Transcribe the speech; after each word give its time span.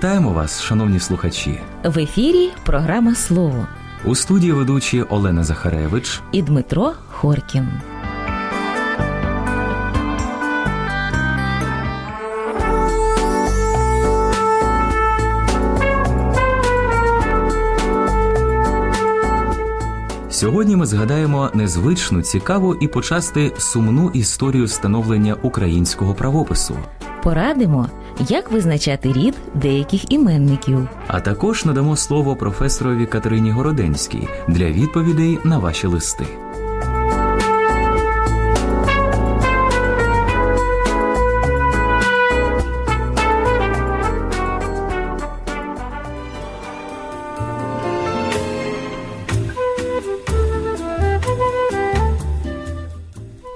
Вітаємо 0.00 0.32
вас, 0.32 0.62
шановні 0.62 1.00
слухачі. 1.00 1.60
В 1.84 1.98
ефірі 1.98 2.50
програма 2.64 3.14
Слово 3.14 3.66
У 4.04 4.14
студії 4.14 4.52
ведучі 4.52 5.02
Олена 5.02 5.44
Захаревич. 5.44 6.20
і 6.32 6.42
Дмитро 6.42 6.92
Хоркін. 7.08 7.68
Сьогодні 20.30 20.76
ми 20.76 20.86
згадаємо 20.86 21.50
незвичну, 21.54 22.22
цікаву 22.22 22.74
і 22.74 22.88
почасти 22.88 23.52
сумну 23.58 24.10
історію 24.10 24.68
становлення 24.68 25.34
українського 25.42 26.14
правопису. 26.14 26.76
Порадимо, 27.22 27.88
як 28.28 28.50
визначати 28.50 29.12
рід 29.12 29.34
деяких 29.54 30.12
іменників. 30.12 30.88
А 31.06 31.20
також 31.20 31.64
надамо 31.64 31.96
слово 31.96 32.36
професорові 32.36 33.06
Катерині 33.06 33.50
Городенській 33.50 34.28
для 34.48 34.64
відповідей 34.64 35.38
на 35.44 35.58
ваші 35.58 35.86
листи. 35.86 36.26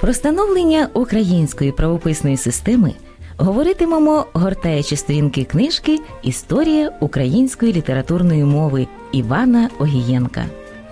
Про 0.01 0.15
становлення 0.15 0.89
української 0.95 1.73
правописної 1.73 2.37
системи 2.37 2.95
говоритимемо, 3.37 4.27
гортаючи 4.33 4.97
сторінки 4.97 5.45
книжки 5.45 5.99
Історія 6.23 6.93
української 7.01 7.73
літературної 7.73 8.45
мови 8.45 8.87
Івана 9.13 9.71
Огієнка. 9.79 10.45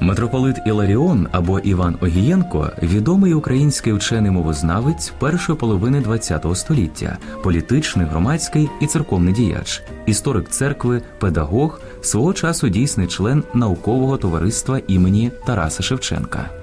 Митрополит 0.03 0.57
Іларіон 0.67 1.29
або 1.33 1.59
Іван 1.59 1.97
Огієнко 2.01 2.70
відомий 2.83 3.35
український 3.35 3.93
вчений 3.93 4.31
мовознавець 4.31 5.13
першої 5.19 5.59
половини 5.59 6.03
ХХ 6.03 6.57
століття, 6.57 7.19
політичний, 7.43 8.07
громадський 8.07 8.70
і 8.81 8.87
церковний 8.87 9.35
діяч, 9.35 9.83
історик 10.07 10.48
церкви, 10.48 11.03
педагог, 11.19 11.81
свого 12.01 12.33
часу 12.33 12.69
дійсний 12.69 13.07
член 13.07 13.43
наукового 13.55 14.17
товариства 14.17 14.81
імені 14.89 15.31
Тараса 15.47 15.83
Шевченка. 15.83 16.62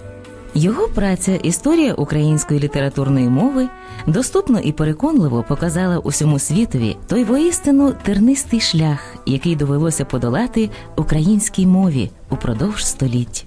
Його 0.54 0.88
праця 0.88 1.36
Історія 1.36 1.94
української 1.94 2.60
літературної 2.60 3.30
мови 3.30 3.68
доступно 4.08 4.60
і 4.60 4.72
переконливо 4.72 5.44
показала 5.48 5.98
усьому 5.98 6.40
світові 6.40 6.98
той 7.08 7.24
воістину 7.24 7.94
тернистий 8.04 8.60
шлях, 8.60 9.16
який 9.26 9.56
довелося 9.56 10.06
подолати 10.06 10.70
українській 10.96 11.68
мові 11.68 12.10
упродовж 12.30 12.86
століть. 12.86 13.46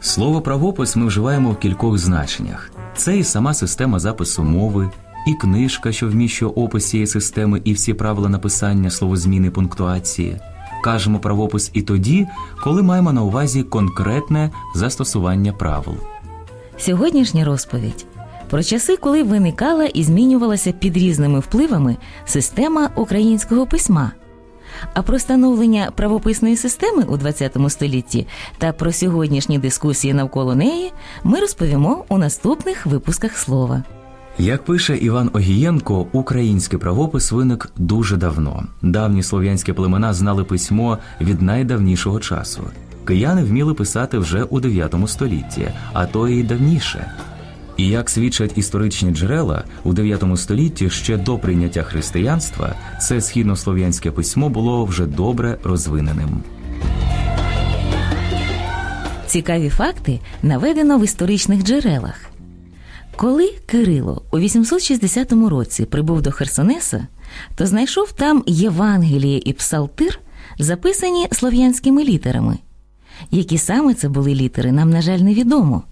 Слово 0.00 0.40
правопис 0.40 0.96
ми 0.96 1.06
вживаємо 1.06 1.50
в 1.50 1.58
кількох 1.58 1.98
значеннях. 1.98 2.70
Це 2.96 3.18
і 3.18 3.24
сама 3.24 3.54
система 3.54 3.98
запису 3.98 4.44
мови, 4.44 4.90
і 5.26 5.34
книжка, 5.34 5.92
що 5.92 6.08
вміщує 6.08 6.52
опис 6.56 6.88
цієї 6.88 7.06
системи 7.06 7.60
і 7.64 7.72
всі 7.72 7.94
правила 7.94 8.28
написання 8.28 8.90
словозміни 8.90 9.50
пунктуації. 9.50 10.40
Кажемо 10.84 11.18
правопис 11.18 11.70
і 11.72 11.82
тоді, 11.82 12.26
коли 12.64 12.82
маємо 12.82 13.12
на 13.12 13.22
увазі 13.22 13.62
конкретне 13.62 14.50
застосування 14.74 15.52
правил. 15.52 15.94
Сьогоднішня 16.78 17.44
розповідь 17.44 18.06
про 18.50 18.62
часи, 18.62 18.96
коли 18.96 19.22
виникала 19.22 19.84
і 19.84 20.04
змінювалася 20.04 20.72
під 20.72 20.96
різними 20.96 21.38
впливами 21.38 21.96
система 22.24 22.90
українського 22.96 23.66
письма. 23.66 24.12
А 24.94 25.02
про 25.02 25.18
становлення 25.18 25.90
правописної 25.96 26.56
системи 26.56 27.02
у 27.02 27.18
ХХ 27.18 27.70
столітті 27.70 28.26
та 28.58 28.72
про 28.72 28.92
сьогоднішні 28.92 29.58
дискусії 29.58 30.14
навколо 30.14 30.54
неї 30.54 30.92
ми 31.24 31.40
розповімо 31.40 32.04
у 32.08 32.18
наступних 32.18 32.86
випусках 32.86 33.36
слова. 33.36 33.82
Як 34.40 34.64
пише 34.64 34.96
Іван 34.96 35.30
Огієнко, 35.32 36.06
український 36.12 36.78
правопис 36.78 37.32
виник 37.32 37.72
дуже 37.76 38.16
давно. 38.16 38.64
Давні 38.82 39.22
слов'янські 39.22 39.72
племена 39.72 40.12
знали 40.12 40.44
письмо 40.44 40.98
від 41.20 41.42
найдавнішого 41.42 42.20
часу. 42.20 42.62
Кияни 43.04 43.44
вміли 43.44 43.74
писати 43.74 44.18
вже 44.18 44.42
у 44.42 44.60
9 44.60 44.94
столітті, 45.06 45.68
а 45.92 46.06
то 46.06 46.28
і 46.28 46.42
давніше. 46.42 47.12
І 47.76 47.88
як 47.88 48.10
свідчать 48.10 48.58
історичні 48.58 49.10
джерела, 49.10 49.64
у 49.84 49.92
9 49.92 50.24
столітті 50.36 50.90
ще 50.90 51.16
до 51.16 51.38
прийняття 51.38 51.82
християнства 51.82 52.74
це 53.00 53.20
східнослов'янське 53.20 54.10
письмо 54.10 54.48
було 54.48 54.84
вже 54.84 55.06
добре 55.06 55.58
розвиненим. 55.64 56.42
Цікаві 59.26 59.68
факти 59.68 60.20
наведено 60.42 60.98
в 60.98 61.04
історичних 61.04 61.64
джерелах. 61.64 62.30
Коли 63.20 63.52
Кирило 63.66 64.22
у 64.32 64.38
860 64.38 65.32
році 65.32 65.84
прибув 65.84 66.22
до 66.22 66.32
Херсонеса, 66.32 67.06
то 67.54 67.66
знайшов 67.66 68.12
там 68.12 68.44
Євангеліє 68.46 69.40
і 69.44 69.52
Псалтир, 69.52 70.20
записані 70.58 71.28
слов'янськими 71.32 72.04
літерами. 72.04 72.58
Які 73.30 73.58
саме 73.58 73.94
це 73.94 74.08
були 74.08 74.34
літери, 74.34 74.72
нам, 74.72 74.90
на 74.90 75.02
жаль, 75.02 75.18
невідомо. 75.18 75.82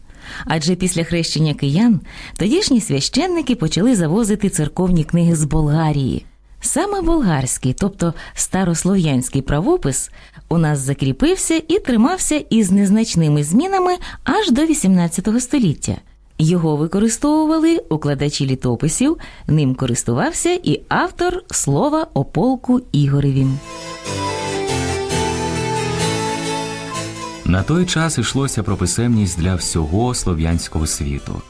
Адже 0.44 0.74
після 0.74 1.04
хрещення 1.04 1.54
киян 1.54 2.00
тодішні 2.36 2.80
священники 2.80 3.54
почали 3.54 3.96
завозити 3.96 4.48
церковні 4.48 5.04
книги 5.04 5.36
з 5.36 5.44
Болгарії. 5.44 6.24
Саме 6.60 7.00
болгарський, 7.00 7.74
тобто 7.78 8.14
старослов'янський 8.34 9.42
правопис, 9.42 10.10
у 10.48 10.58
нас 10.58 10.78
закріпився 10.78 11.62
і 11.68 11.78
тримався 11.78 12.34
із 12.50 12.70
незначними 12.70 13.44
змінами 13.44 13.96
аж 14.24 14.50
до 14.50 14.62
XVIII 14.62 15.40
століття. 15.40 15.96
Його 16.38 16.76
використовували 16.76 17.78
укладачі 17.88 18.46
літописів, 18.46 19.16
ним 19.46 19.74
користувався 19.74 20.58
і 20.62 20.80
автор 20.88 21.42
слова 21.50 22.06
о 22.14 22.24
полку 22.24 22.80
Ігоревім. 22.92 23.58
На 27.44 27.62
той 27.62 27.86
час 27.86 28.18
йшлося 28.18 28.62
про 28.62 28.76
писемність 28.76 29.40
для 29.40 29.54
всього 29.54 30.14
слов'янського 30.14 30.86
світу. 30.86 31.42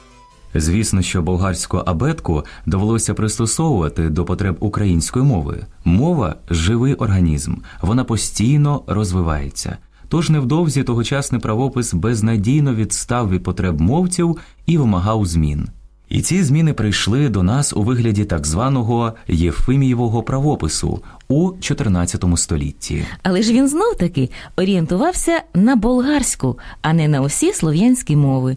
Звісно, 0.55 1.03
що 1.03 1.23
болгарську 1.23 1.77
абетку 1.77 2.45
довелося 2.67 3.15
пристосовувати 3.15 4.11
до 4.11 4.25
потреб 4.25 4.57
української 4.61 5.25
мови. 5.25 5.67
Мова 5.85 6.35
живий 6.51 6.95
організм, 6.95 7.55
вона 7.83 8.05
постійно 8.05 8.83
розвивається. 8.87 9.77
Тож 10.09 10.31
невдовзі 10.31 10.83
тогочасний 10.83 11.41
правопис 11.41 11.95
безнадійно 11.95 12.75
відстав 12.75 13.31
від 13.31 13.43
потреб 13.43 13.81
мовців 13.81 14.37
і 14.67 14.79
вимагав 14.79 15.27
змін. 15.27 15.69
І 16.09 16.23
ці 16.23 16.43
зміни 16.43 16.73
прийшли 16.73 17.29
до 17.29 17.43
нас 17.43 17.73
у 17.73 17.83
вигляді 17.83 18.25
так 18.25 18.47
званого 18.47 19.13
Єфимієвого 19.29 20.23
правопису 20.23 21.03
у 21.29 21.53
14 21.61 22.25
столітті. 22.37 23.05
Але 23.23 23.43
ж 23.43 23.53
він 23.53 23.69
знов 23.69 23.97
таки 23.99 24.31
орієнтувався 24.57 25.43
на 25.55 25.77
болгарську, 25.77 26.59
а 26.83 26.93
не 26.93 27.09
на 27.09 27.21
усі 27.21 27.53
слов'янські 27.53 28.17
мови. 28.17 28.57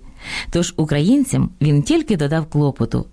Тож 0.51 0.73
українцям 0.77 1.49
він 1.61 1.83
тільки 1.83 2.17
додав 2.17 2.45
клопоту. 2.45 3.05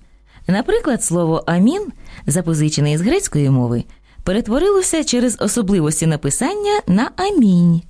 Наприклад, 0.47 1.04
слово 1.04 1.45
амін, 1.47 1.86
запозичене 2.27 2.92
із 2.92 3.01
грецької 3.01 3.51
мови, 3.51 3.84
перетворилося 4.22 5.04
через 5.04 5.36
особливості 5.41 6.07
написання 6.07 6.80
на 6.86 7.10
амінь. 7.16 7.83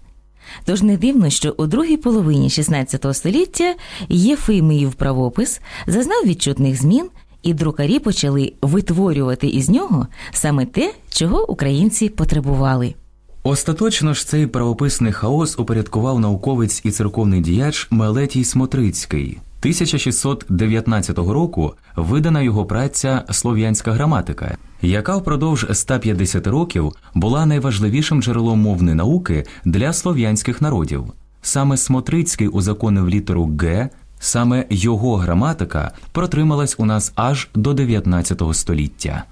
Тож 0.65 0.83
не 0.83 0.97
дивно, 0.97 1.31
що 1.31 1.55
у 1.57 1.67
другій 1.67 1.97
половині 1.97 2.49
XVI 2.49 3.15
століття 3.15 3.75
Єфиміїв 4.09 4.95
правопис 4.95 5.61
зазнав 5.87 6.23
відчутних 6.27 6.81
змін, 6.81 7.09
і 7.43 7.55
друкарі 7.55 7.99
почали 7.99 8.53
витворювати 8.63 9.47
із 9.47 9.69
нього 9.69 10.07
саме 10.33 10.67
те, 10.67 10.95
чого 11.11 11.51
українці 11.51 12.09
потребували. 12.09 12.95
Остаточно 13.43 14.15
ж 14.15 14.27
цей 14.27 14.47
правописний 14.47 15.13
хаос 15.13 15.59
упорядкував 15.59 16.21
науковець 16.21 16.81
і 16.85 16.91
церковний 16.91 17.41
діяч 17.41 17.89
Мелетій 17.91 18.45
Смотрицький. 18.45 19.39
1619 19.61 21.19
року 21.19 21.75
видана 21.97 22.43
його 22.43 22.65
праця 22.65 23.25
Слов'янська 23.31 23.93
граматика, 23.93 24.57
яка 24.83 25.17
впродовж 25.17 25.67
150 25.73 26.47
років 26.47 26.93
була 27.15 27.47
найважливішим 27.47 28.23
джерелом 28.23 28.61
мовної 28.61 28.95
науки 28.95 29.47
для 29.65 29.93
слов'янських 29.93 30.63
народів. 30.63 31.05
Саме 31.43 31.77
Смотрицький 31.77 32.49
узаконив 32.49 33.09
літеру 33.09 33.57
Г, 33.61 33.89
саме 34.19 34.65
його 34.71 35.17
граматика 35.17 35.93
протрималась 36.13 36.75
у 36.79 36.85
нас 36.85 37.13
аж 37.15 37.49
до 37.55 37.75
19 37.75 38.43
століття. 38.53 39.25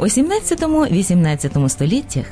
У 0.00 0.04
17-18 0.04 1.68
століттях 1.68 2.24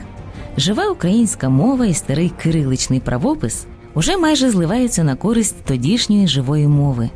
жива 0.57 0.89
українська 0.89 1.49
мова 1.49 1.87
і 1.87 1.95
старий 1.95 2.33
кириличний 2.43 3.01
правопис 3.01 3.67
уже 3.95 4.17
майже 4.17 4.51
зливаються 4.51 5.05
на 5.05 5.17
користь 5.17 5.65
тодішньої 5.65 6.29
живої 6.29 6.69
мови. 6.69 7.11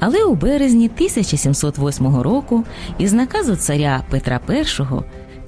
Але 0.00 0.24
у 0.24 0.34
березні 0.34 0.90
1708 0.94 2.16
року 2.20 2.64
із 2.98 3.12
наказу 3.12 3.56
царя 3.56 4.04
Петра 4.10 4.40
І 4.48 4.64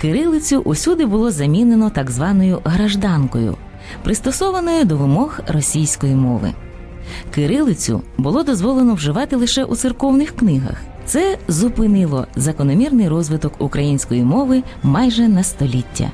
кирилицю 0.01 0.59
усюди 0.59 1.07
було 1.07 1.31
замінено 1.31 1.91
так 1.91 2.11
званою 2.11 2.61
гражданкою, 2.65 3.57
пристосованою 4.05 4.85
до 4.85 4.97
вимог 4.97 5.41
російської 5.49 6.15
мови. 6.15 6.53
Кирилицю 7.35 8.03
було 8.19 8.43
дозволено 8.43 8.95
вживати 8.95 9.37
лише 9.37 9.65
у 9.65 9.77
церковних 9.77 10.37
книгах. 10.37 10.83
Це 11.11 11.39
зупинило 11.49 12.27
закономірний 12.37 13.09
розвиток 13.09 13.53
української 13.59 14.23
мови 14.23 14.63
майже 14.83 15.29
на 15.29 15.43
століття. 15.43 16.11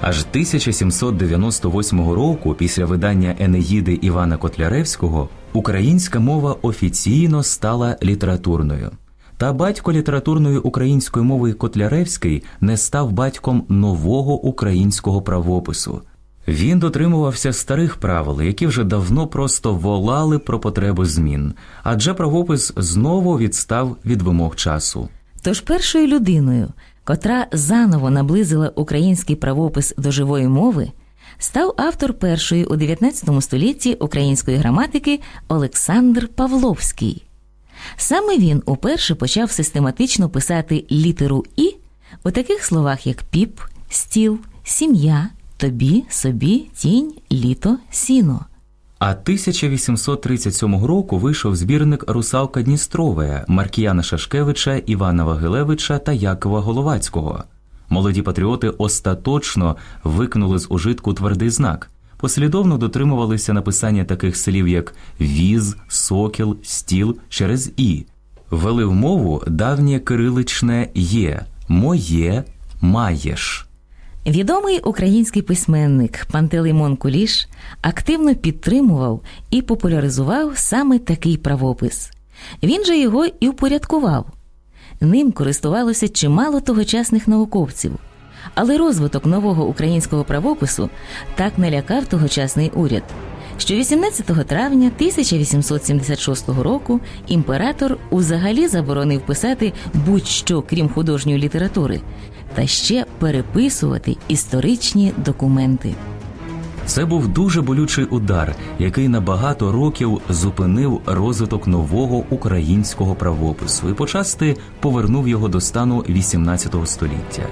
Аж 0.00 0.20
1798 0.20 2.10
року, 2.10 2.54
після 2.54 2.84
видання 2.84 3.36
Енеїди 3.38 3.92
Івана 3.92 4.36
Котляревського, 4.36 5.28
українська 5.52 6.20
мова 6.20 6.56
офіційно 6.62 7.42
стала 7.42 7.96
літературною. 8.02 8.90
Та 9.36 9.52
батько 9.52 9.92
літературної 9.92 10.58
української 10.58 11.26
мови 11.26 11.52
Котляревський 11.52 12.42
не 12.60 12.76
став 12.76 13.12
батьком 13.12 13.64
нового 13.68 14.40
українського 14.40 15.22
правопису. 15.22 16.02
Він 16.48 16.78
дотримувався 16.78 17.52
старих 17.52 17.96
правил, 17.96 18.42
які 18.42 18.66
вже 18.66 18.84
давно 18.84 19.26
просто 19.26 19.74
волали 19.74 20.38
про 20.38 20.60
потребу 20.60 21.04
змін, 21.04 21.54
адже 21.82 22.14
правопис 22.14 22.72
знову 22.76 23.38
відстав 23.38 23.96
від 24.04 24.22
вимог 24.22 24.56
часу. 24.56 25.08
Тож 25.42 25.60
першою 25.60 26.06
людиною, 26.06 26.68
котра 27.04 27.46
заново 27.52 28.10
наблизила 28.10 28.72
український 28.74 29.36
правопис 29.36 29.94
до 29.98 30.10
живої 30.10 30.48
мови, 30.48 30.92
став 31.38 31.74
автор 31.76 32.14
першої 32.14 32.64
у 32.64 32.76
19 32.76 33.42
столітті 33.42 33.94
української 33.94 34.56
граматики 34.56 35.20
Олександр 35.48 36.28
Павловський. 36.28 37.22
Саме 37.96 38.38
він 38.38 38.62
уперше 38.66 39.14
почав 39.14 39.50
систематично 39.50 40.28
писати 40.28 40.84
літеру 40.90 41.44
І 41.56 41.74
у 42.24 42.30
таких 42.30 42.64
словах, 42.64 43.06
як 43.06 43.22
піп, 43.22 43.60
стіл, 43.90 44.38
сім'я, 44.64 45.28
тобі, 45.56 46.04
собі, 46.08 46.70
тінь, 46.74 47.14
літо, 47.32 47.78
сіно. 47.90 48.46
А 48.98 49.10
1837 49.10 50.84
року 50.84 51.18
вийшов 51.18 51.56
збірник 51.56 52.04
Русалка 52.10 52.62
Дністрове 52.62 53.44
Маркіяна 53.48 54.02
Шашкевича, 54.02 54.76
Івана 54.76 55.24
Вагилевича 55.24 55.98
та 55.98 56.12
Якова 56.12 56.60
Головацького. 56.60 57.44
Молоді 57.88 58.22
патріоти 58.22 58.68
остаточно 58.68 59.76
викинули 60.04 60.58
з 60.58 60.66
ужитку 60.70 61.14
твердий 61.14 61.50
знак, 61.50 61.90
послідовно 62.16 62.78
дотримувалися 62.78 63.52
написання 63.52 64.04
таких 64.04 64.36
слів, 64.36 64.68
як 64.68 64.94
віз, 65.20 65.76
сокіл, 65.88 66.56
стіл 66.62 67.16
через 67.28 67.72
і, 67.76 68.04
ввели 68.50 68.84
в 68.84 68.92
мову 68.92 69.42
давнє 69.46 69.98
кириличне 69.98 70.88
є, 70.94 71.44
моє, 71.68 72.44
маєш. 72.80 73.65
Відомий 74.26 74.80
український 74.80 75.42
письменник 75.42 76.26
Пантелеймон 76.32 76.96
Куліш 76.96 77.48
активно 77.82 78.34
підтримував 78.34 79.20
і 79.50 79.62
популяризував 79.62 80.58
саме 80.58 80.98
такий 80.98 81.36
правопис. 81.36 82.10
Він 82.62 82.84
же 82.84 82.98
його 82.98 83.26
і 83.40 83.48
впорядкував. 83.48 84.26
Ним 85.00 85.32
користувалося 85.32 86.08
чимало 86.08 86.60
тогочасних 86.60 87.28
науковців, 87.28 87.92
але 88.54 88.78
розвиток 88.78 89.26
нового 89.26 89.66
українського 89.66 90.24
правопису 90.24 90.90
так 91.34 91.58
налякав 91.58 92.06
тогочасний 92.06 92.70
уряд, 92.74 93.04
що 93.58 93.74
18 93.74 94.26
травня 94.26 94.90
1876 94.96 96.48
року 96.48 97.00
імператор 97.28 97.98
узагалі 98.10 98.68
заборонив 98.68 99.20
писати 99.20 99.72
будь-що 99.94 100.62
крім 100.62 100.88
художньої 100.88 101.38
літератури 101.38 102.00
та 102.54 102.66
ще 102.66 103.05
переписувати 103.18 104.16
історичні 104.28 105.12
документи. 105.24 105.94
Це 106.86 107.04
був 107.04 107.28
дуже 107.28 107.62
болючий 107.62 108.04
удар, 108.04 108.54
який 108.78 109.08
на 109.08 109.20
багато 109.20 109.72
років 109.72 110.20
зупинив 110.28 111.00
розвиток 111.06 111.66
нового 111.66 112.24
українського 112.30 113.14
правопису 113.14 113.88
і 113.88 113.94
почасти 113.94 114.56
повернув 114.80 115.28
його 115.28 115.48
до 115.48 115.60
стану 115.60 116.00
XVIII 116.00 116.86
століття. 116.86 117.42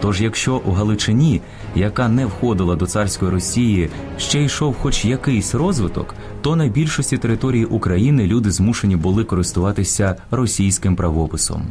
Тож, 0.00 0.20
якщо 0.20 0.62
у 0.66 0.72
Галичині, 0.72 1.40
яка 1.74 2.08
не 2.08 2.26
входила 2.26 2.76
до 2.76 2.86
царської 2.86 3.30
Росії, 3.30 3.90
ще 4.18 4.42
йшов 4.42 4.76
хоч 4.80 5.04
якийсь 5.04 5.54
розвиток, 5.54 6.14
то 6.40 6.56
на 6.56 6.68
більшості 6.68 7.18
території 7.18 7.64
України 7.64 8.26
люди 8.26 8.50
змушені 8.50 8.96
були 8.96 9.24
користуватися 9.24 10.16
російським 10.30 10.96
правописом. 10.96 11.62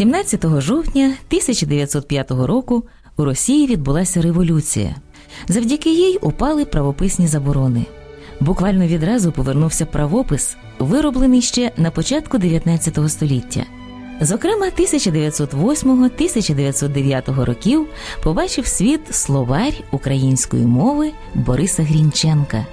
17 0.00 0.60
жовтня 0.60 1.04
1905 1.04 2.30
року 2.30 2.84
у 3.16 3.24
Росії 3.24 3.66
відбулася 3.66 4.22
революція. 4.22 4.94
Завдяки 5.48 5.90
їй 5.90 6.18
упали 6.22 6.64
правописні 6.64 7.26
заборони. 7.26 7.86
Буквально 8.40 8.86
відразу 8.86 9.32
повернувся 9.32 9.86
правопис, 9.86 10.56
вироблений 10.78 11.42
ще 11.42 11.72
на 11.76 11.90
початку 11.90 12.38
19 12.38 13.10
століття. 13.10 13.64
Зокрема, 14.20 14.66
1908-1909 14.78 17.44
років 17.44 17.86
побачив 18.22 18.66
світ 18.66 19.14
словарь 19.14 19.82
української 19.92 20.66
мови 20.66 21.12
Бориса 21.34 21.82
Грінченка. 21.82 22.66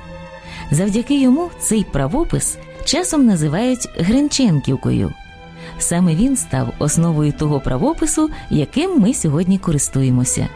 Завдяки 0.72 1.22
йому 1.22 1.50
цей 1.60 1.84
правопис 1.84 2.58
часом 2.86 3.26
називають 3.26 3.90
Гринченківкою. 3.98 5.14
Саме 5.78 6.16
він 6.16 6.38
став 6.38 6.74
основою 6.80 7.32
того 7.32 7.60
правопису, 7.60 8.30
яким 8.50 9.00
ми 9.00 9.14
сьогодні 9.14 9.58
користуємося. 9.58 10.48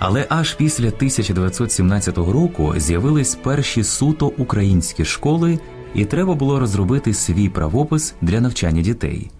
Але 0.00 0.26
аж 0.28 0.54
після 0.54 0.86
1917 0.86 2.18
року 2.18 2.74
з'явились 2.76 3.34
перші 3.34 3.84
суто 3.84 4.26
українські 4.26 5.04
школи, 5.04 5.58
і 5.94 6.04
треба 6.04 6.34
було 6.34 6.60
розробити 6.60 7.14
свій 7.14 7.48
правопис 7.48 8.14
для 8.20 8.40
навчання 8.40 8.82
дітей. 8.82 9.30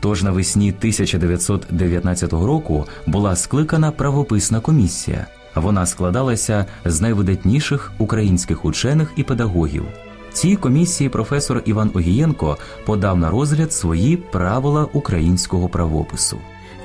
Тож 0.00 0.22
навесні 0.22 0.68
1919 0.68 2.32
року 2.32 2.86
була 3.06 3.36
скликана 3.36 3.90
правописна 3.90 4.60
комісія. 4.60 5.26
Вона 5.58 5.86
складалася 5.86 6.66
з 6.84 7.00
найвидатніших 7.00 7.92
українських 7.98 8.64
учених 8.64 9.12
і 9.16 9.22
педагогів. 9.22 9.84
Цій 10.32 10.56
комісії 10.56 11.10
професор 11.10 11.62
Іван 11.64 11.90
Огієнко 11.94 12.56
подав 12.86 13.18
на 13.18 13.30
розгляд 13.30 13.72
свої 13.72 14.16
правила 14.16 14.88
українського 14.92 15.68
правопису. 15.68 16.38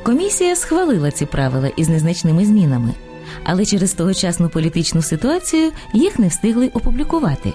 Комісія 0.03 0.55
схвалила 0.55 1.11
ці 1.11 1.25
правила 1.25 1.67
із 1.67 1.89
незначними 1.89 2.45
змінами, 2.45 2.93
але 3.43 3.65
через 3.65 3.93
тогочасну 3.93 4.49
політичну 4.49 5.01
ситуацію 5.01 5.71
їх 5.93 6.19
не 6.19 6.27
встигли 6.27 6.67
опублікувати. 6.67 7.53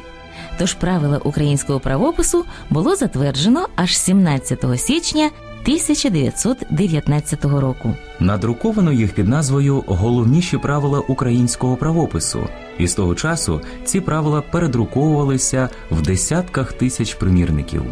Тож 0.58 0.74
правила 0.74 1.18
українського 1.24 1.80
правопису 1.80 2.44
було 2.70 2.96
затверджено 2.96 3.68
аж 3.76 3.98
17 3.98 4.64
січня 4.76 5.30
1919 5.62 7.44
року. 7.44 7.94
Надруковано 8.20 8.92
їх 8.92 9.12
під 9.12 9.28
назвою 9.28 9.84
Головніші 9.86 10.58
правила 10.58 11.00
українського 11.00 11.76
правопису, 11.76 12.40
і 12.78 12.86
з 12.86 12.94
того 12.94 13.14
часу 13.14 13.60
ці 13.84 14.00
правила 14.00 14.40
передруковувалися 14.40 15.68
в 15.90 16.02
десятках 16.02 16.72
тисяч 16.72 17.14
примірників. 17.14 17.82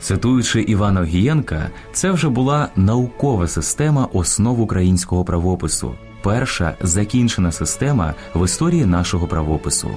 Цитуючи 0.00 0.62
Івана 0.62 1.00
Огієнка, 1.00 1.70
це 1.92 2.10
вже 2.10 2.28
була 2.28 2.68
наукова 2.76 3.48
система 3.48 4.08
основ 4.12 4.60
українського 4.60 5.24
правопису, 5.24 5.94
перша 6.22 6.76
закінчена 6.80 7.52
система 7.52 8.14
в 8.34 8.44
історії 8.44 8.86
нашого 8.86 9.26
правопису. 9.26 9.90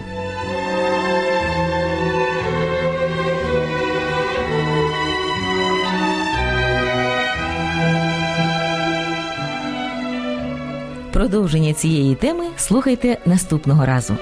Продовження 11.28 11.74
цієї 11.74 12.16
теми 12.16 12.44
слухайте 12.58 13.18
наступного 13.26 13.86
разу. 13.86 14.18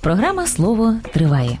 Програма 0.00 0.46
Слово 0.46 0.94
триває. 1.12 1.58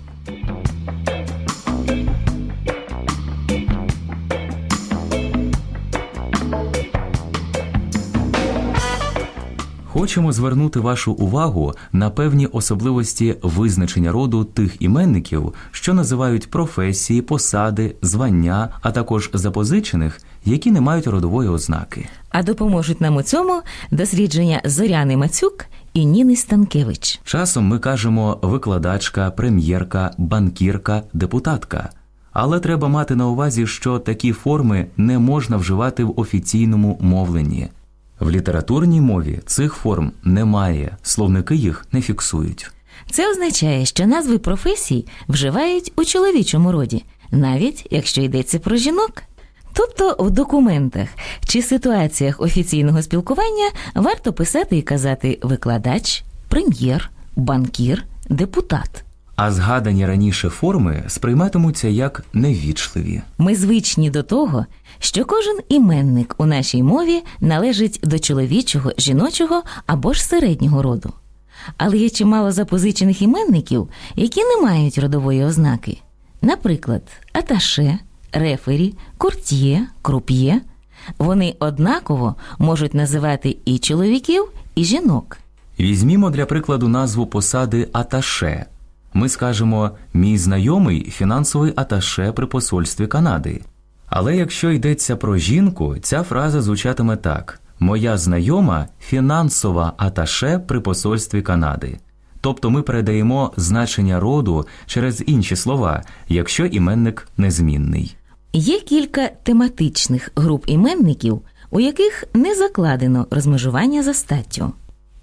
Хочемо 10.00 10.32
звернути 10.32 10.80
вашу 10.80 11.12
увагу 11.12 11.74
на 11.92 12.10
певні 12.10 12.46
особливості 12.46 13.36
визначення 13.42 14.12
роду 14.12 14.44
тих 14.44 14.82
іменників, 14.82 15.54
що 15.70 15.94
називають 15.94 16.50
професії, 16.50 17.22
посади, 17.22 17.94
звання, 18.02 18.68
а 18.82 18.90
також 18.90 19.30
запозичених, 19.34 20.20
які 20.44 20.70
не 20.70 20.80
мають 20.80 21.06
родової 21.06 21.48
ознаки. 21.48 22.08
А 22.28 22.42
допоможуть 22.42 23.00
нам 23.00 23.16
у 23.16 23.22
цьому 23.22 23.62
дослідження 23.90 24.60
Зоряни 24.64 25.16
Мацюк 25.16 25.64
і 25.94 26.04
Ніни 26.04 26.36
Станкевич. 26.36 27.20
Часом 27.24 27.64
ми 27.64 27.78
кажемо 27.78 28.38
викладачка, 28.42 29.30
прем'єрка, 29.30 30.10
банкірка, 30.18 31.02
депутатка. 31.12 31.90
Але 32.32 32.60
треба 32.60 32.88
мати 32.88 33.16
на 33.16 33.26
увазі, 33.26 33.66
що 33.66 33.98
такі 33.98 34.32
форми 34.32 34.86
не 34.96 35.18
можна 35.18 35.56
вживати 35.56 36.04
в 36.04 36.20
офіційному 36.20 36.98
мовленні. 37.00 37.68
В 38.20 38.30
літературній 38.30 39.00
мові 39.00 39.40
цих 39.46 39.74
форм 39.74 40.12
немає, 40.24 40.96
словники 41.02 41.56
їх 41.56 41.86
не 41.92 42.00
фіксують. 42.00 42.70
Це 43.10 43.30
означає, 43.30 43.86
що 43.86 44.06
назви 44.06 44.38
професій 44.38 45.06
вживають 45.28 45.92
у 45.96 46.04
чоловічому 46.04 46.72
роді, 46.72 47.04
навіть 47.30 47.86
якщо 47.90 48.22
йдеться 48.22 48.58
про 48.58 48.76
жінок. 48.76 49.22
Тобто 49.72 50.16
в 50.18 50.30
документах 50.30 51.08
чи 51.44 51.62
ситуаціях 51.62 52.40
офіційного 52.40 53.02
спілкування 53.02 53.70
варто 53.94 54.32
писати 54.32 54.76
і 54.76 54.82
казати 54.82 55.38
викладач, 55.42 56.24
прем'єр, 56.48 57.10
банкір, 57.36 58.04
депутат. 58.28 59.04
А 59.42 59.52
згадані 59.52 60.06
раніше 60.06 60.48
форми 60.48 61.04
сприйматимуться 61.08 61.88
як 61.88 62.24
неввічливі. 62.32 63.22
Ми 63.38 63.54
звичні 63.54 64.10
до 64.10 64.22
того, 64.22 64.66
що 64.98 65.24
кожен 65.24 65.58
іменник 65.68 66.34
у 66.38 66.46
нашій 66.46 66.82
мові 66.82 67.22
належить 67.40 68.00
до 68.02 68.18
чоловічого, 68.18 68.92
жіночого 68.98 69.62
або 69.86 70.12
ж 70.12 70.24
середнього 70.24 70.82
роду. 70.82 71.12
Але 71.76 71.96
є 71.96 72.10
чимало 72.10 72.52
запозичених 72.52 73.22
іменників, 73.22 73.88
які 74.16 74.44
не 74.44 74.62
мають 74.62 74.98
родової 74.98 75.44
ознаки. 75.44 75.98
Наприклад, 76.42 77.02
аташе, 77.32 77.98
рефері, 78.32 78.94
курт'є, 79.18 79.86
круп'є. 80.02 80.60
Вони 81.18 81.54
однаково 81.58 82.34
можуть 82.58 82.94
називати 82.94 83.56
і 83.64 83.78
чоловіків, 83.78 84.44
і 84.74 84.84
жінок. 84.84 85.38
Візьмімо 85.78 86.30
для 86.30 86.46
прикладу 86.46 86.88
назву 86.88 87.26
посади 87.26 87.88
аташе. 87.92 88.66
Ми 89.14 89.28
скажемо 89.28 89.90
мій 90.14 90.38
знайомий 90.38 91.10
фінансовий 91.10 91.72
аташе 91.76 92.32
при 92.32 92.46
посольстві 92.46 93.06
Канади. 93.06 93.62
Але 94.06 94.36
якщо 94.36 94.70
йдеться 94.70 95.16
про 95.16 95.36
жінку, 95.36 95.96
ця 96.02 96.22
фраза 96.22 96.62
звучатиме 96.62 97.16
так: 97.16 97.60
Моя 97.78 98.18
знайома 98.18 98.86
фінансова 99.00 99.92
аташе 99.96 100.58
при 100.58 100.80
посольстві 100.80 101.42
Канади. 101.42 101.98
Тобто 102.40 102.70
ми 102.70 102.82
передаємо 102.82 103.52
значення 103.56 104.20
роду 104.20 104.66
через 104.86 105.22
інші 105.26 105.56
слова, 105.56 106.02
якщо 106.28 106.66
іменник 106.66 107.28
незмінний. 107.36 108.16
Є 108.52 108.80
кілька 108.80 109.28
тематичних 109.42 110.32
груп 110.36 110.64
іменників, 110.66 111.40
у 111.70 111.80
яких 111.80 112.24
не 112.34 112.54
закладено 112.54 113.26
розмежування 113.30 114.02
за 114.02 114.14
статтю. 114.14 114.72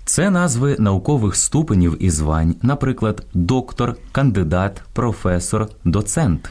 Це 0.08 0.30
назви 0.30 0.76
наукових 0.80 1.36
ступенів 1.36 1.98
і 2.00 2.10
звань, 2.10 2.56
наприклад, 2.62 3.26
доктор, 3.34 3.96
кандидат, 4.12 4.82
професор, 4.94 5.68
доцент. 5.86 6.50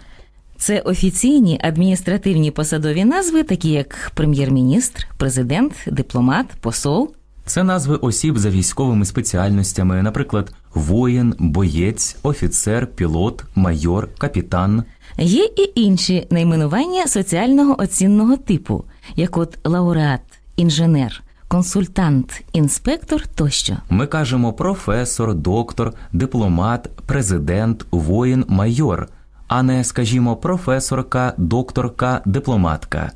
Це 0.56 0.80
офіційні 0.80 1.60
адміністративні 1.62 2.50
посадові 2.50 3.04
назви, 3.04 3.42
такі 3.42 3.70
як 3.70 4.12
прем'єр-міністр, 4.14 5.06
президент, 5.16 5.72
дипломат, 5.86 6.46
посол. 6.60 7.14
Це 7.46 7.62
назви 7.62 7.96
осіб 7.96 8.38
за 8.38 8.50
військовими 8.50 9.04
спеціальностями, 9.04 10.02
наприклад, 10.02 10.52
воїн, 10.74 11.34
боєць, 11.38 12.16
офіцер, 12.22 12.86
пілот, 12.86 13.44
майор, 13.54 14.08
капітан. 14.18 14.84
Є 15.18 15.44
і 15.44 15.72
інші 15.74 16.26
найменування 16.30 17.06
соціального 17.06 17.80
оцінного 17.80 18.36
типу, 18.36 18.84
як 19.14 19.36
от 19.36 19.58
лауреат, 19.64 20.20
інженер, 20.56 21.22
консультант, 21.48 22.44
інспектор 22.52 23.26
тощо. 23.26 23.76
Ми 23.90 24.06
кажемо 24.06 24.52
професор, 24.52 25.34
доктор, 25.34 25.92
дипломат, 26.12 26.90
президент, 27.06 27.86
воїн, 27.90 28.44
майор, 28.48 29.08
а 29.48 29.62
не, 29.62 29.84
скажімо, 29.84 30.36
професорка, 30.36 31.34
докторка, 31.36 32.22
дипломатка. 32.26 33.12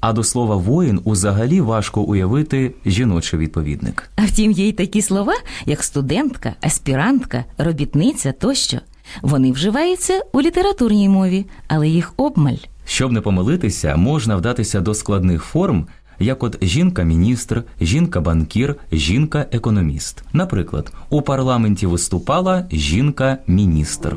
А 0.00 0.12
до 0.12 0.24
слова 0.24 0.56
воїн 0.56 1.00
узагалі 1.04 1.60
важко 1.60 2.02
уявити 2.02 2.74
жіночий 2.86 3.38
відповідник. 3.38 4.10
А 4.16 4.24
втім, 4.24 4.50
є 4.50 4.68
й 4.68 4.72
такі 4.72 5.02
слова, 5.02 5.32
як 5.66 5.82
студентка, 5.84 6.54
аспірантка, 6.60 7.44
робітниця 7.58 8.32
тощо. 8.32 8.78
Вони 9.22 9.52
вживаються 9.52 10.22
у 10.32 10.40
літературній 10.40 11.08
мові, 11.08 11.46
але 11.68 11.88
їх 11.88 12.12
обмаль. 12.16 12.56
Щоб 12.86 13.12
не 13.12 13.20
помилитися, 13.20 13.96
можна 13.96 14.36
вдатися 14.36 14.80
до 14.80 14.94
складних 14.94 15.42
форм, 15.42 15.86
як 16.18 16.42
от 16.42 16.64
жінка-міністр, 16.64 17.64
жінка-банкір, 17.80 18.76
жінка-економіст. 18.92 20.24
Наприклад, 20.32 20.92
у 21.10 21.22
парламенті 21.22 21.86
виступала 21.86 22.66
жінка-міністр. 22.72 24.16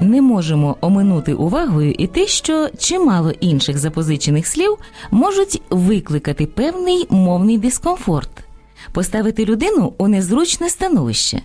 Не 0.00 0.22
можемо 0.22 0.76
оминути 0.80 1.34
увагою 1.34 1.94
і 1.98 2.06
те, 2.06 2.26
що 2.26 2.68
чимало 2.78 3.30
інших 3.30 3.78
запозичених 3.78 4.46
слів 4.46 4.78
можуть 5.10 5.62
викликати 5.70 6.46
певний 6.46 7.06
мовний 7.10 7.58
дискомфорт, 7.58 8.30
поставити 8.92 9.44
людину 9.44 9.92
у 9.98 10.08
незручне 10.08 10.70
становище: 10.70 11.42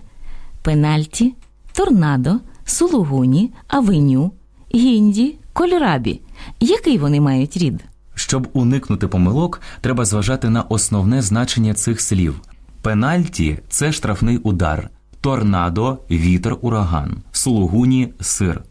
пенальті, 0.62 1.34
торнадо, 1.72 2.34
сулугуні, 2.66 3.52
авеню, 3.68 4.32
гінді, 4.74 5.38
кольрабі. 5.52 6.20
Який 6.60 6.98
вони 6.98 7.20
мають 7.20 7.56
рід? 7.56 7.84
Щоб 8.14 8.48
уникнути 8.52 9.08
помилок, 9.08 9.60
треба 9.80 10.04
зважати 10.04 10.50
на 10.50 10.62
основне 10.62 11.22
значення 11.22 11.74
цих 11.74 12.00
слів. 12.00 12.40
Пенальті 12.82 13.58
це 13.68 13.92
штрафний 13.92 14.38
удар, 14.38 14.90
торнадо 15.20 15.98
вітер, 16.10 16.56
ураган, 16.60 17.16
сулугуні 17.32 18.12
сир. 18.20 18.62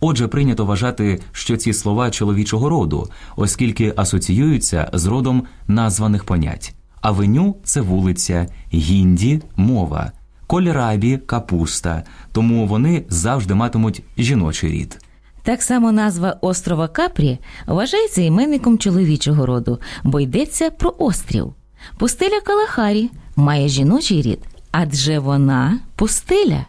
Отже, 0.00 0.28
прийнято 0.28 0.64
вважати, 0.66 1.20
що 1.32 1.56
ці 1.56 1.72
слова 1.72 2.10
чоловічого 2.10 2.68
роду, 2.68 3.08
оскільки 3.36 3.92
асоціюються 3.96 4.90
з 4.92 5.06
родом 5.06 5.42
названих 5.68 6.24
понять. 6.24 6.74
Авеню 7.00 7.56
це 7.64 7.80
вулиця, 7.80 8.46
гінді 8.74 9.42
мова, 9.56 10.12
кольрабі 10.52 11.18
капуста, 11.18 12.02
тому 12.32 12.66
вони 12.66 13.04
завжди 13.08 13.54
матимуть 13.54 14.02
жіночий 14.18 14.70
рід. 14.70 14.98
Так 15.42 15.62
само 15.62 15.92
назва 15.92 16.38
острова 16.40 16.88
Капрі 16.88 17.38
вважається 17.66 18.22
іменником 18.22 18.78
чоловічого 18.78 19.46
роду, 19.46 19.80
бо 20.04 20.20
йдеться 20.20 20.70
про 20.70 20.94
острів. 20.98 21.54
Пустеля 21.98 22.40
Калахарі 22.40 23.10
має 23.36 23.68
жіночий 23.68 24.22
рід, 24.22 24.38
адже 24.70 25.18
вона 25.18 25.78
пустеля. 25.96 26.66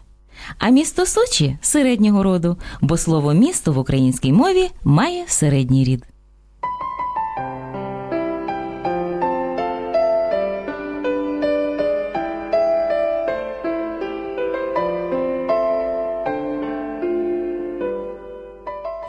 А 0.58 0.68
місто 0.68 1.06
Сочі 1.06 1.58
середнього 1.60 2.22
роду, 2.22 2.56
бо 2.80 2.96
слово 2.96 3.32
місто 3.34 3.72
в 3.72 3.78
українській 3.78 4.32
мові 4.32 4.70
має 4.84 5.24
середній 5.26 5.84
рід. 5.84 6.04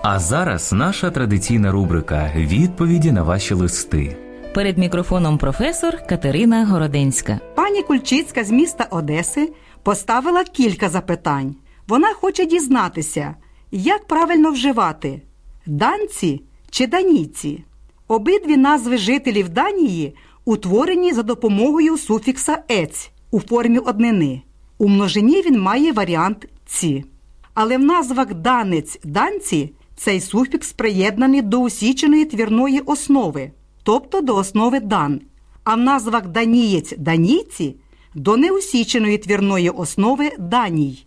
А 0.08 0.20
зараз 0.20 0.74
наша 0.74 1.12
традиційна 1.12 1.72
рубрика 1.72 2.32
Відповіді 2.36 3.12
на 3.12 3.24
ваші 3.24 3.54
листи. 3.54 4.18
Перед 4.54 4.78
мікрофоном 4.78 5.38
професор 5.38 5.98
Катерина 6.10 6.66
Городенська. 6.66 7.40
Пані 7.56 7.82
Кульчицька 7.82 8.44
з 8.44 8.52
міста 8.52 8.88
Одеси 8.92 9.54
поставила 9.84 10.44
кілька 10.44 10.90
запитань. 10.90 11.56
Вона 11.88 12.14
хоче 12.14 12.46
дізнатися, 12.46 13.36
як 13.72 14.08
правильно 14.08 14.52
вживати 14.52 15.22
данці 15.66 16.42
чи 16.70 16.88
данійці. 16.88 17.64
Обидві 18.08 18.58
назви 18.58 18.98
жителів 18.98 19.50
Данії 19.50 20.16
утворені 20.46 21.14
за 21.14 21.24
допомогою 21.24 21.98
суфікса 21.98 22.58
ець 22.72 23.12
у 23.32 23.40
формі 23.40 23.78
однини. 23.78 24.42
У 24.78 24.90
множині 24.90 25.42
він 25.42 25.62
має 25.62 25.92
варіант 25.92 26.48
ці. 26.66 27.06
Але 27.54 27.78
в 27.78 27.82
назвах 27.82 28.34
данець 28.34 29.00
данці 29.04 29.75
цей 29.96 30.22
суфікс 30.22 30.74
приєднаний 30.74 31.42
до 31.42 31.60
усіченої 31.60 32.26
твірної 32.26 32.80
основи. 32.80 33.52
тобто 33.84 34.22
до 34.22 34.36
основи 34.36 34.80
дан, 34.80 35.22
а 35.64 35.76
в 35.76 35.78
назвах 35.78 36.28
данієць 36.28 36.94
данійці 36.98 37.76
до 38.16 38.38
неусіченої 38.38 39.18
твірної 39.18 39.70
основи 39.70 40.32
даній. 40.40 41.06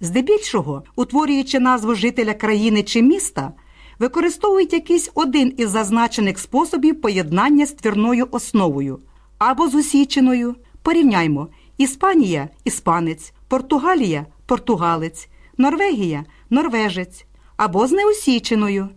Здебільшого, 0.00 0.82
утворюючи 0.96 1.60
назву 1.60 1.94
жителя 1.94 2.34
країни 2.34 2.82
чи 2.82 3.02
міста, 3.02 3.52
використовують 3.98 4.72
якийсь 4.72 5.10
один 5.14 5.54
із 5.56 5.70
зазначених 5.70 6.38
способів 6.38 7.00
поєднання 7.00 7.66
з 7.66 7.72
твірною 7.72 8.28
основою 8.30 8.98
або 9.38 9.68
з 9.68 9.74
усіченою. 9.74 10.56
Порівняймо 10.82 11.48
Іспанія 11.78 12.48
іспанець, 12.64 13.32
Португалія 13.48 14.26
португалець, 14.46 15.28
Норвегія 15.58 16.24
норвежець 16.50 17.26
або 17.58 17.86
з 17.86 17.92
неосіченою. 17.92 18.88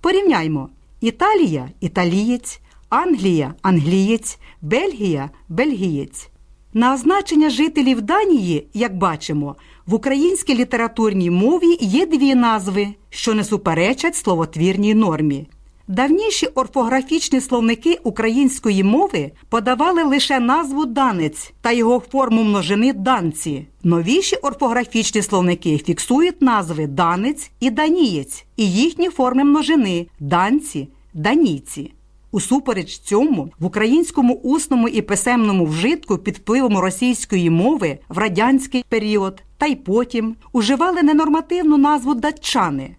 Порівняймо 0.00 0.68
Італія 1.00 1.70
італієць, 1.80 2.60
Англія 2.88 3.54
англієць, 3.62 4.38
Бельгія 4.62 5.30
бельгієць. 5.48 6.30
На 6.74 6.94
означення 6.94 7.50
жителів 7.50 8.00
Данії, 8.02 8.66
як 8.74 8.96
бачимо, 8.96 9.56
в 9.86 9.94
українській 9.94 10.54
літературній 10.54 11.30
мові 11.30 11.78
є 11.80 12.06
дві 12.06 12.34
назви, 12.34 12.88
що 13.10 13.34
не 13.34 13.44
суперечать 13.44 14.16
словотвірній 14.16 14.94
нормі. 14.94 15.46
Давніші 15.90 16.46
орфографічні 16.46 17.40
словники 17.40 17.98
української 18.04 18.84
мови 18.84 19.30
подавали 19.48 20.02
лише 20.02 20.40
назву 20.40 20.86
данець 20.86 21.52
та 21.60 21.72
його 21.72 22.02
форму 22.12 22.42
множини 22.42 22.92
данці. 22.92 23.66
Новіші 23.84 24.36
орфографічні 24.36 25.22
словники 25.22 25.78
фіксують 25.78 26.42
назви 26.42 26.86
данець 26.86 27.50
і 27.60 27.70
данієць 27.70 28.44
і 28.56 28.70
їхні 28.72 29.08
форми 29.08 29.44
множини 29.44 30.06
данці, 30.20 30.88
данійці. 31.14 31.92
Усупереч 32.30 32.98
цьому 32.98 33.50
в 33.58 33.64
українському 33.64 34.34
усному 34.34 34.88
і 34.88 35.02
писемному 35.02 35.64
вжитку 35.64 36.18
під 36.18 36.36
впливом 36.36 36.78
російської 36.78 37.50
мови 37.50 37.98
в 38.08 38.18
радянський 38.18 38.84
період 38.88 39.42
та 39.58 39.66
й 39.66 39.74
потім 39.74 40.36
уживали 40.52 41.02
ненормативну 41.02 41.76
назву 41.76 42.14
датчани. 42.14 42.96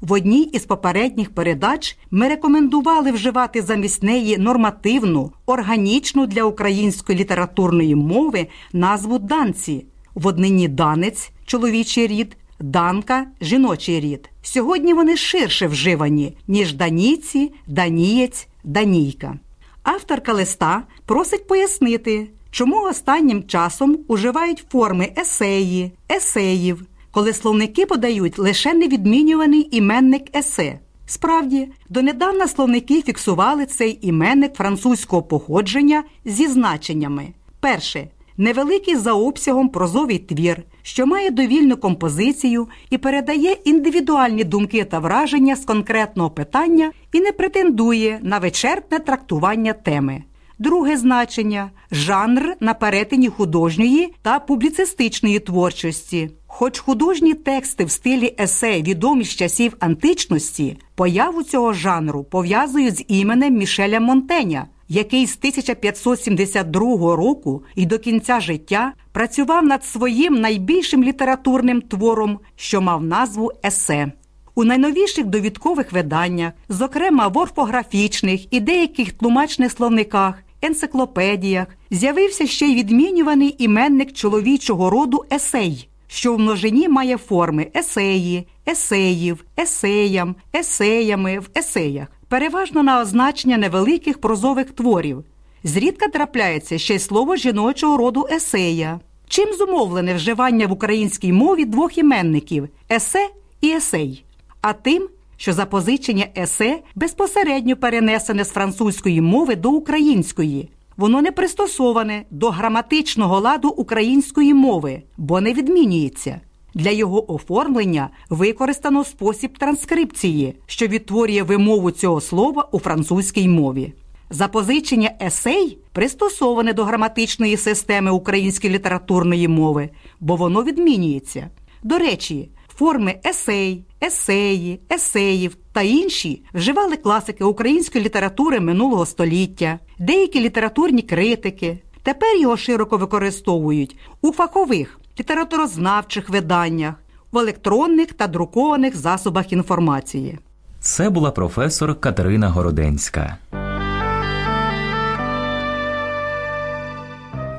В 0.00 0.12
одній 0.12 0.42
із 0.42 0.64
попередніх 0.64 1.30
передач 1.30 1.98
ми 2.10 2.28
рекомендували 2.28 3.12
вживати 3.12 3.62
замість 3.62 4.02
неї 4.02 4.38
нормативну, 4.38 5.32
органічну 5.46 6.26
для 6.26 6.42
української 6.42 7.18
літературної 7.18 7.94
мови 7.94 8.46
назву 8.72 9.18
данці 9.18 9.86
в 10.14 10.26
однині 10.26 10.68
данець 10.68 11.30
чоловічий 11.46 12.06
рід, 12.06 12.36
данка 12.60 13.26
жіночий 13.40 14.00
рід. 14.00 14.30
Сьогодні 14.42 14.94
вони 14.94 15.16
ширше 15.16 15.66
вживані, 15.66 16.36
ніж 16.48 16.72
данійці, 16.72 17.52
данієць, 17.66 18.48
данійка. 18.64 19.38
Авторка 19.82 20.32
листа 20.32 20.82
просить 21.06 21.46
пояснити, 21.46 22.30
чому 22.50 22.82
останнім 22.82 23.42
часом 23.42 23.98
уживають 24.08 24.64
форми 24.70 25.12
есеї, 25.18 25.92
есеїв 26.12 26.86
коли 27.10 27.32
словники 27.32 27.86
подають 27.86 28.38
лише 28.38 28.74
невідмінюваний 28.74 29.68
іменник 29.76 30.36
есе. 30.36 30.78
Справді, 31.06 31.68
донедавна 31.88 32.48
словники 32.48 33.02
фіксували 33.02 33.66
цей 33.66 33.98
іменник 34.02 34.54
французького 34.54 35.22
походження 35.22 36.04
зі 36.24 36.46
значеннями. 36.46 37.28
Перше 37.60 38.08
невеликий 38.38 38.96
за 38.96 39.12
обсягом 39.12 39.68
прозовий 39.68 40.18
твір, 40.18 40.62
що 40.82 41.06
має 41.06 41.30
довільну 41.30 41.76
композицію 41.76 42.68
і 42.90 42.98
передає 42.98 43.52
індивідуальні 43.52 44.44
думки 44.44 44.84
та 44.84 44.98
враження 44.98 45.56
з 45.56 45.64
конкретного 45.64 46.30
питання 46.30 46.92
і 47.12 47.20
не 47.20 47.32
претендує 47.32 48.18
на 48.22 48.38
вичерпне 48.38 48.98
трактування 48.98 49.72
теми. 49.72 50.22
Друге 50.60 50.96
значення 50.96 51.70
жанр 51.90 52.56
на 52.60 52.74
перетині 52.74 53.28
художньої 53.28 54.14
та 54.22 54.38
публіцистичної 54.38 55.38
творчості. 55.38 56.30
Хоч 56.46 56.78
художні 56.78 57.34
тексти 57.34 57.84
в 57.84 57.90
стилі 57.90 58.34
есе 58.40 58.82
відомі 58.82 59.24
з 59.24 59.36
часів 59.36 59.76
античності, 59.80 60.78
появу 60.94 61.42
цього 61.42 61.72
жанру 61.72 62.24
пов'язують 62.24 62.98
з 62.98 63.04
іменем 63.08 63.54
Мішеля 63.54 64.00
Монтеня, 64.00 64.66
який 64.88 65.26
з 65.26 65.36
1572 65.36 67.16
року 67.16 67.62
і 67.74 67.86
до 67.86 67.98
кінця 67.98 68.40
життя 68.40 68.92
працював 69.12 69.64
над 69.64 69.84
своїм 69.84 70.34
найбільшим 70.34 71.04
літературним 71.04 71.80
твором, 71.80 72.38
що 72.56 72.80
мав 72.80 73.04
назву 73.04 73.52
Есе. 73.64 74.12
У 74.54 74.64
найновіших 74.64 75.26
довідкових 75.26 75.92
виданнях, 75.92 76.52
зокрема 76.68 77.28
в 77.28 77.38
орфографічних 77.38 78.52
і 78.52 78.60
деяких 78.60 79.12
тлумачних 79.12 79.72
словниках, 79.72 80.34
енциклопедіях, 80.62 81.66
з'явився 81.90 82.46
ще 82.46 82.66
й 82.66 82.74
відмінюваний 82.74 83.54
іменник 83.58 84.12
чоловічого 84.12 84.90
роду 84.90 85.24
есей 85.32 85.88
що 86.08 86.34
в 86.34 86.38
множині 86.38 86.88
має 86.88 87.16
форми 87.16 87.66
есеї, 87.76 88.46
есеїв, 88.68 89.44
есеям, 89.58 90.34
есеями 90.56 91.38
в 91.38 91.48
есеях, 91.58 92.08
переважно 92.28 92.82
на 92.82 93.00
означення 93.00 93.58
невеликих 93.58 94.20
прозових 94.20 94.70
творів. 94.70 95.24
Зрідка 95.64 96.08
трапляється 96.08 96.78
ще 96.78 96.94
й 96.94 96.98
слово 96.98 97.36
жіночого 97.36 97.96
роду 97.96 98.28
есея. 98.30 99.00
Чим 99.28 99.54
зумовлене 99.54 100.14
вживання 100.14 100.66
в 100.66 100.72
українській 100.72 101.32
мові 101.32 101.64
двох 101.64 101.98
іменників 101.98 102.68
есе 102.92 103.28
і 103.60 103.70
есей, 103.70 104.24
а 104.60 104.72
тим, 104.72 105.08
що 105.38 105.52
запозичення 105.52 106.26
есе 106.36 106.78
безпосередньо 106.94 107.76
перенесене 107.76 108.44
з 108.44 108.50
французької 108.50 109.20
мови 109.20 109.56
до 109.56 109.70
української, 109.70 110.70
воно 110.96 111.22
не 111.22 111.32
пристосоване 111.32 112.24
до 112.30 112.50
граматичного 112.50 113.40
ладу 113.40 113.68
української 113.68 114.54
мови, 114.54 115.02
бо 115.16 115.40
не 115.40 115.52
відмінюється. 115.52 116.40
Для 116.74 116.90
його 116.90 117.34
оформлення 117.34 118.10
використано 118.30 119.04
спосіб 119.04 119.58
транскрипції, 119.58 120.54
що 120.66 120.86
відтворює 120.86 121.42
вимову 121.42 121.90
цього 121.90 122.20
слова 122.20 122.68
у 122.72 122.78
французькій 122.78 123.48
мові. 123.48 123.92
Запозичення 124.30 125.10
есей 125.22 125.78
пристосоване 125.92 126.72
до 126.72 126.84
граматичної 126.84 127.56
системи 127.56 128.10
української 128.10 128.72
літературної 128.72 129.48
мови, 129.48 129.90
бо 130.20 130.36
воно 130.36 130.62
відмінюється. 130.62 131.48
До 131.82 131.98
речі, 131.98 132.48
форми 132.78 133.14
есей, 133.26 133.84
есеї, 134.04 134.80
есеїв 134.92 135.56
та 135.72 135.82
інші 135.82 136.42
вживали 136.54 136.96
класики 136.96 137.44
української 137.44 138.04
літератури 138.04 138.60
минулого 138.60 139.06
століття, 139.06 139.78
деякі 139.98 140.40
літературні 140.40 141.02
критики. 141.02 141.78
Тепер 142.02 142.36
його 142.36 142.56
широко 142.56 142.96
використовують 142.96 143.96
у 144.20 144.32
фахових 144.32 145.00
літературознавчих 145.20 146.28
виданнях, 146.28 146.94
в 147.32 147.38
електронних 147.38 148.12
та 148.12 148.26
друкованих 148.26 148.96
засобах 148.96 149.52
інформації. 149.52 150.38
Це 150.80 151.10
була 151.10 151.30
професор 151.30 152.00
Катерина 152.00 152.48
Городенська. 152.48 153.36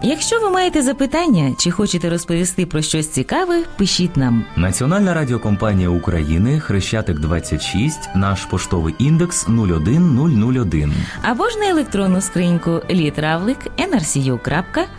Якщо 0.03 0.39
ви 0.39 0.49
маєте 0.49 0.81
запитання 0.81 1.55
чи 1.57 1.71
хочете 1.71 2.09
розповісти 2.09 2.65
про 2.65 2.81
щось 2.81 3.07
цікаве, 3.07 3.63
пишіть 3.77 4.17
нам. 4.17 4.45
Національна 4.55 5.13
радіокомпанія 5.13 5.89
України 5.89 6.59
Хрещатик 6.59 7.19
26, 7.19 8.09
наш 8.15 8.45
поштовий 8.45 8.95
індекс 8.99 9.47
01001. 9.47 10.93
Або 11.21 11.49
ж 11.49 11.57
на 11.57 11.69
електронну 11.69 12.21
скриньку 12.21 12.81
літравлик 12.89 13.57
nrcu.go.ua 13.77 14.97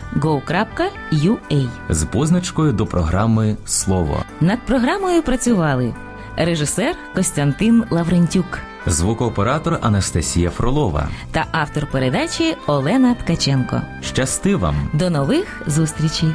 з 1.89 2.03
позначкою 2.05 2.73
до 2.73 2.85
програми 2.85 3.57
Слово. 3.65 4.23
Над 4.41 4.59
програмою 4.65 5.21
працювали 5.21 5.93
режисер 6.37 6.95
Костянтин 7.15 7.83
Лаврентюк, 7.89 8.59
звукооператор 8.85 9.79
Анастасія 9.81 10.49
Фролова 10.49 11.09
та 11.31 11.45
автор 11.51 11.87
передачі 11.91 12.55
Олена 12.67 13.15
Ткаченко. 13.15 13.81
Щасти 14.01 14.55
вам! 14.55 14.75
До 14.93 15.09
нових 15.09 15.61
зустрічей! 15.67 16.29